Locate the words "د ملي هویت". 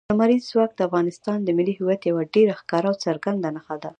1.43-2.01